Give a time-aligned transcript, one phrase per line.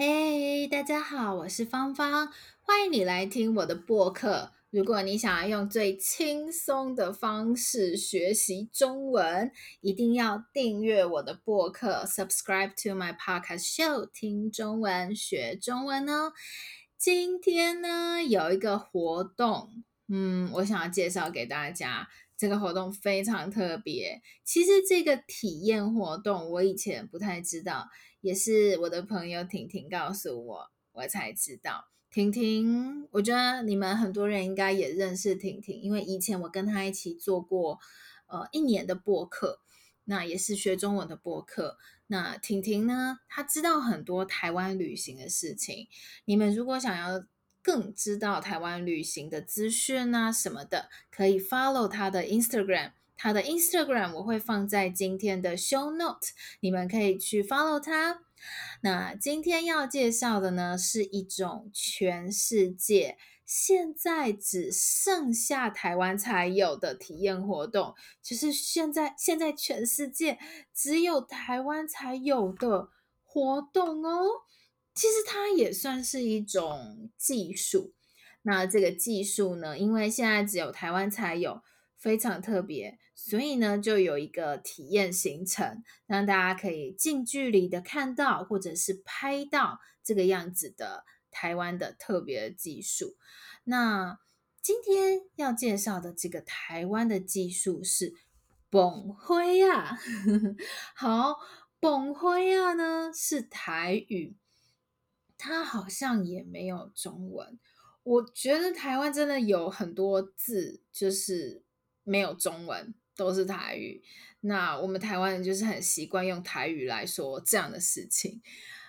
[0.00, 4.52] 嘿大家好，我是芳芳，欢迎你来听我的播客。
[4.70, 9.50] 如果你想要用最轻松的方式学习中文，
[9.80, 16.32] 一定要订阅我的播客，subscribe to my podcast show，听中文学中文哦。
[16.96, 22.08] 今天呢，有一个活动，嗯，我想要介绍给大家。
[22.36, 24.22] 这个活动非常特别。
[24.44, 27.88] 其实这个体验活动我以前不太知道，
[28.20, 31.88] 也是我的朋友婷婷告诉我，我才知道。
[32.10, 37.78] 婷婷，我觉得你们很多人应该也认识婷婷，因为以前我跟她一起做过
[38.26, 39.60] 呃一年的播客，
[40.04, 41.76] 那也是学中文的播客。
[42.06, 45.86] 那婷婷呢，她知道很多台湾旅行的事情。
[46.24, 47.24] 你们如果想要，
[47.60, 56.28] 更知道台湾旅行的资讯啊什么的，可以 follow 她的 Instagram，他的 Instagram 我会放在今天的 show note，
[56.60, 58.22] 你们可以去 follow 他。
[58.82, 70.38] 那今天要介绍的呢，是一种全世界现在只剩下台湾才有的体验活动，就是现在现在全世界
[70.72, 72.90] 只有台湾才有的
[73.24, 74.26] 活动哦。
[74.94, 77.94] 其实它也算是一种技术。
[78.42, 81.62] 那这个技术呢，因为现在只有台湾才有，
[81.96, 93.16] 非常特别，所以呢，就有一个体验行程，让大家可以近距离的看到，或者是拍到这个样子的台湾的特别技术。
[93.64, 94.20] 那
[94.62, 98.14] 今天要介绍的这个台湾的技术是
[98.70, 99.42] 蹦花
[99.74, 99.98] 啊，
[100.94, 101.38] 好，
[101.80, 104.36] 蹦花啊呢是台语。
[105.36, 107.58] 它好像也没有中文，
[108.02, 111.62] 我觉得台湾真的有很多字就是
[112.02, 114.02] 没有中文，都是台语。
[114.40, 118.40] 那我们台湾人就是很习惯用台语来说这样的事情。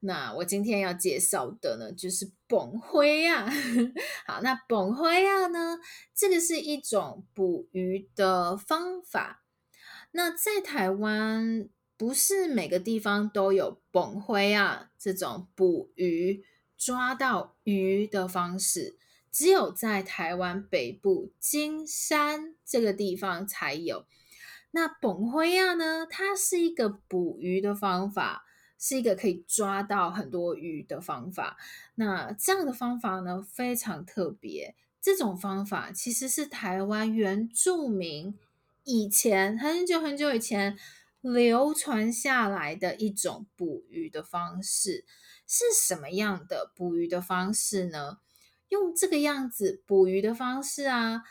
[0.00, 3.50] 那我今天要介绍的呢，就是蹦花啊。
[4.26, 5.78] 好，那蹦花啊呢，
[6.14, 9.44] 这个是一种捕鱼的方法。
[10.12, 11.68] 那在台湾。
[11.94, 16.44] 不是每个地方都有蹦花啊这种捕鱼
[16.76, 18.98] 抓到鱼的方式，
[19.32, 24.06] 只有在台湾北部金山这个地方才有。
[24.70, 28.44] 那蹦花啊呢，它是一个捕鱼的方法，
[28.78, 31.56] 是一个可以抓到很多鱼的方法。
[31.96, 34.76] 那这样的方法呢，非常特别。
[35.00, 38.38] 这种方法其实是台湾原住民
[38.84, 40.78] 以前很久很久以前。
[41.22, 45.04] 流传下来的一种捕鱼的方式
[45.46, 48.18] 是什么样的捕鱼的方式呢？
[48.72, 51.24] 用这个样子捕鱼的方式啊，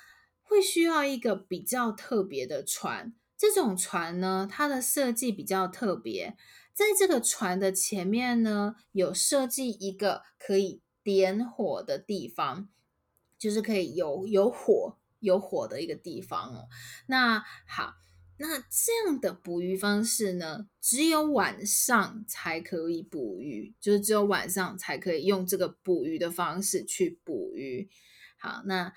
[0.44, 3.16] 会需要一个比较特别的船。
[3.36, 6.38] 这种船呢，它的设计比较特别，
[6.72, 12.70] 在这个船的前面呢，有设计一个可以点火的地方，
[13.40, 16.68] 就是可以有有火有火的一个地方哦。
[17.08, 17.96] 那好。
[18.42, 27.88] 那这样的捕鱼方式呢，只有晚上才可以捕鱼，就是只有晚上才可以用这个捕鱼的方式去捕鱼。
[28.40, 28.92] 好，那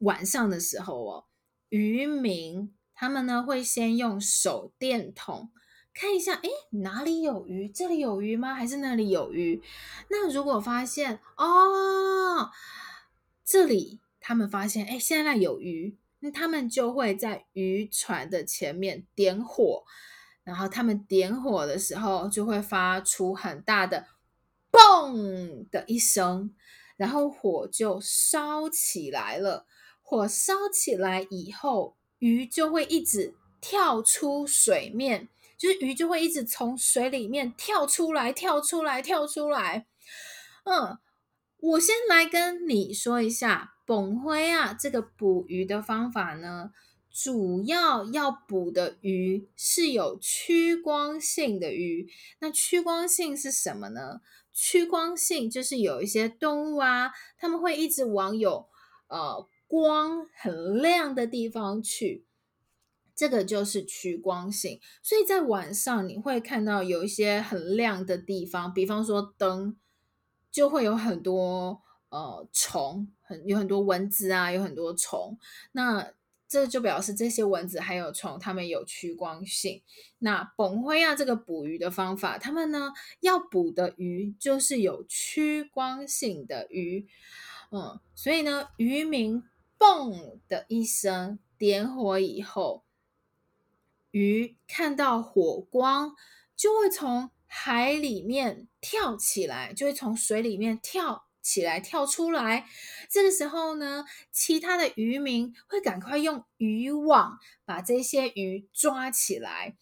[0.00, 1.24] 晚上的时候哦，
[1.70, 5.50] 渔民他们呢会先用手电筒
[5.94, 7.70] 看一下，诶，哪里有鱼？
[7.70, 8.54] 这里有鱼吗？
[8.54, 9.62] 还是那里有鱼？
[10.10, 12.50] 那如果发现哦，
[13.42, 15.96] 这里他们发现，诶，现在有鱼。
[16.20, 19.84] 那他们就会在渔船的前面点火，
[20.44, 24.06] 然后他们点火的时候就会发出很大的
[24.70, 26.54] “嘣”的一声，
[26.96, 29.66] 然后火就烧起来了。
[30.02, 39.86] 火烧起来以后，鱼就会一直跳出水面，就是鱼就会一直从水里面跳出来，跳出来，跳出来。
[40.64, 40.98] 嗯，
[41.58, 43.74] 我先来跟你说一下。
[43.90, 46.70] 蹦花啊，这个捕鱼的方法呢，
[47.10, 52.08] 主要要捕的鱼是有趋光性的鱼。
[52.38, 54.20] 那趋光性是什么呢？
[54.52, 58.68] 趋光性就是有一些动物啊，他们会一直往有
[59.08, 62.24] 呃光很亮的地方去，
[63.16, 64.78] 这个就是趋光性。
[65.02, 69.76] 所以在晚上你会看到有一些很亮的地方，比方说灯，
[70.52, 71.82] 就会有很多。
[72.10, 75.38] 呃，虫很有很多蚊子啊，有很多虫。
[75.72, 76.12] 那
[76.48, 79.80] 这就表示这些蚊子还有虫，它们有趋光性。
[80.18, 87.06] 那蹦花啊，这个捕鱼的方法，他们呢要捕的鱼就是有趋光性的鱼。
[87.70, 89.44] 嗯，所以呢，渔民
[89.78, 92.82] 蹦的一声点火以后，
[94.10, 96.16] 鱼看到火光
[96.56, 102.66] 就会从海里面跳起来，就会从水里面跳起来，跳出来。
[103.10, 109.76] 这个时候呢，其他的渔民会赶快用渔网把这些鱼抓起来。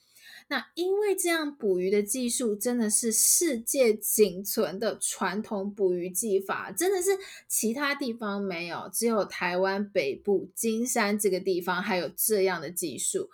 [0.48, 7.10] 那因为这样捕鱼的技术真的是世界仅存的传统捕鱼技法，真的是
[7.46, 13.28] 其他地方没有，只有台湾北部金山这个地方还有这样的技术，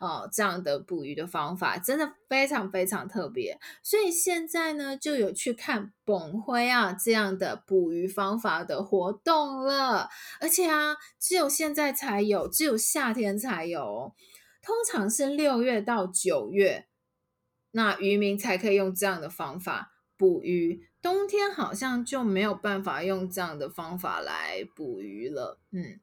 [0.00, 3.58] 哦，这样的捕鱼的方法真的非常非常特别。
[3.82, 10.08] 所以现在呢，就有去看本灰啊这样的捕鱼方法的活动了，
[10.40, 14.14] 而且啊，只有现在才有，只有夏天才有。
[14.62, 16.86] 通常是六月到九月，
[17.70, 20.86] 那渔民才可以用这样的方法捕鱼。
[21.02, 25.58] 冬天好像就没有办法用这样的方法来捕鱼了。
[25.70, 25.98] 嗯，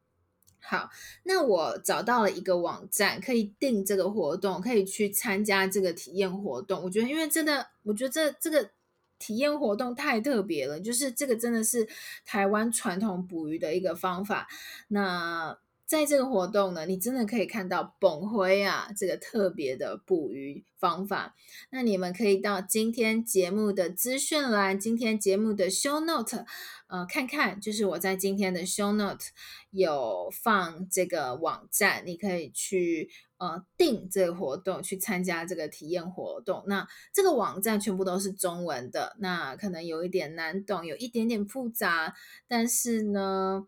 [0.59, 0.89] 好，
[1.23, 6.83] 那我找到了一个网站，可以订这个活动，可以去参加这个体验活动。
[6.83, 8.71] 我觉得，因为真的，我觉得这这个
[9.19, 11.87] 体验活动太特别了，就是这个真的是
[12.25, 14.47] 台湾传统捕鱼的一个方法。
[14.87, 15.55] 那
[15.87, 21.33] 在这个活动呢，你真的可以看到本灰啊，这个特别的捕鱼方法。
[21.69, 26.43] 那你们可以到今天节目的资讯栏，今天节目的 show note，
[26.87, 29.27] 呃，看看，就是我在今天的 show note
[29.71, 36.65] 有放这个网站，你可以去呃订这个活动，去参加这个体验活动。
[36.67, 42.13] 那这个网站全部都是中文的，那可能有一点难懂，有一点点复杂，
[42.45, 43.67] 但是呢。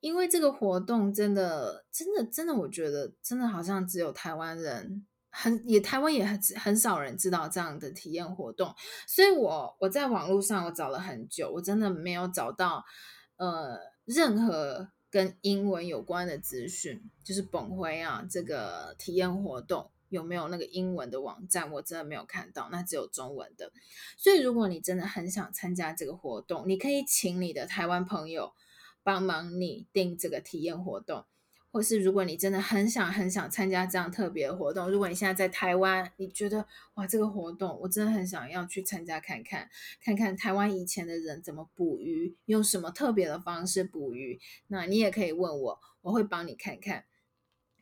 [0.00, 8.74] 因为这个活动真的、真的、真的，我觉得真的好像只有台湾人很也台湾也很很少人知道这样的体验活动，
[9.06, 12.82] 所以我我在网络上我找了很久，我真的没有找到
[13.36, 23.70] 呃任何跟英文有关的资讯，就是本灰啊这个体验活动有没有那个英文的网站，我真的没有看到，那只有中文的。
[24.16, 28.54] 所以如果你真的很想参加这个活动，你可以请你的台湾朋友。
[29.02, 31.24] 帮忙你订这个体验活动，
[31.72, 39.70] 或是如果你真的很想很想参加这样特别的活动，如果你现在在台湾，你觉得哇，这个活动我真的很想要去参加看看，
[40.02, 47.04] 看看台湾以前的人怎么捕鱼，用什么特别的方式捕鱼，那你也可以问我，我会帮你看看。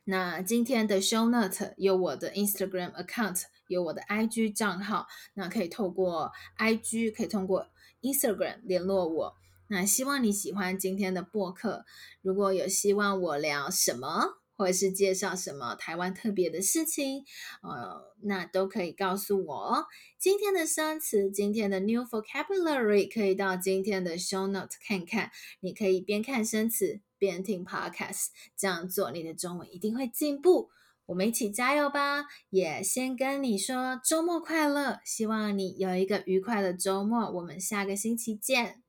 [0.05, 7.69] 那今天的 show note 有我的 Instagram account，有我的 IG 账号，那可以透过 IG，可以通过
[8.01, 9.37] Instagram 联络我。
[9.69, 11.85] 那希望你喜欢今天的播客。
[12.23, 17.25] 如果有希望我聊什么，或者是介绍什么台湾特别的事情，
[17.63, 19.87] 呃，那都可以告诉我哦。
[20.19, 25.31] 今天的生词，今天的 new vocabulary，可以到今天的 show note 看看。
[25.61, 30.71] 你可以边看生词边听 podcast，这样做你的中文一定会进步。
[31.07, 32.25] 我们一起加油吧！
[32.51, 37.31] 也先跟你说周末快乐，希望你有一个愉快的周末。
[37.31, 38.83] 我们下个星期见。